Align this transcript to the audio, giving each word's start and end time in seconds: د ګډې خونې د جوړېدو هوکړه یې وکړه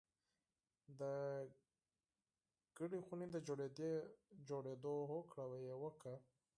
د 0.99 1.01
ګډې 2.77 2.99
خونې 3.05 3.27
د 3.31 3.37
جوړېدو 4.47 4.95
هوکړه 5.11 5.45
یې 5.67 5.75
وکړه 5.83 6.15